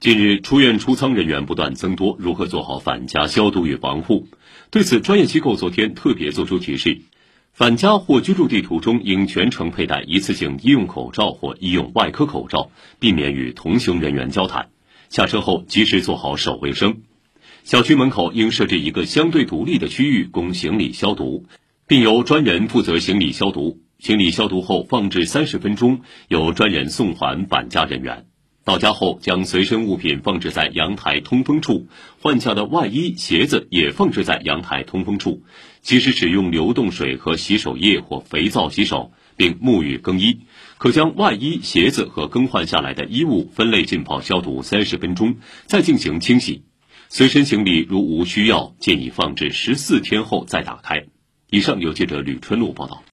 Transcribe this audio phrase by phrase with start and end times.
[0.00, 4.28] 近日，出院出舱人员不断增多，如何做好返家消毒与防护？
[4.70, 7.00] 对此，专业机构昨天特别作出提示：
[7.52, 14.68] 返家或居住地途中应全程佩戴一次性医用口罩或医用外科口罩，避免与同行人员交谈。
[15.08, 16.98] 下车后及时做好手卫生。
[17.64, 21.46] 小区门口应设置一个相对独立的区域供行李消毒，
[21.88, 23.80] 并由专人负责行李消毒。
[23.98, 28.27] 行李消毒后放置三十分钟，由专人送还返家人员。
[28.68, 31.86] 到家后，将随身物品放置在阳台通风处，
[32.20, 35.42] 换下的外衣、鞋子也放置在阳台通风处。
[35.80, 40.40] 及时使用流动水和洗手液或肥皂洗手，并沐浴更衣。
[40.76, 46.64] 可将外衣、鞋子和更换下来的衣物分类浸泡消毒三十分钟，再进行清洗。
[47.08, 51.06] 随身行李如无需要，建议放置十四天后再打开。
[51.48, 53.02] 以上由记者吕春露报道。